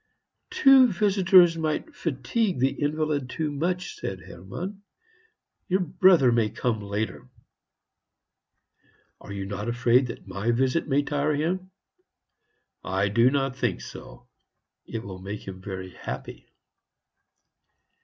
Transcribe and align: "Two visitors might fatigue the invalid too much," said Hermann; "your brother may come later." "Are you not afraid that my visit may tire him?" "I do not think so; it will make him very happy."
"Two 0.49 0.87
visitors 0.87 1.59
might 1.59 1.93
fatigue 1.93 2.57
the 2.57 2.71
invalid 2.71 3.29
too 3.29 3.51
much," 3.51 3.97
said 3.99 4.19
Hermann; 4.21 4.81
"your 5.67 5.81
brother 5.81 6.31
may 6.31 6.49
come 6.49 6.81
later." 6.81 7.29
"Are 9.19 9.31
you 9.31 9.45
not 9.45 9.69
afraid 9.69 10.07
that 10.07 10.27
my 10.27 10.49
visit 10.49 10.87
may 10.87 11.03
tire 11.03 11.35
him?" 11.35 11.69
"I 12.83 13.09
do 13.09 13.29
not 13.29 13.55
think 13.55 13.79
so; 13.81 14.27
it 14.87 15.03
will 15.03 15.19
make 15.19 15.47
him 15.47 15.61
very 15.61 15.91
happy." 15.91 16.47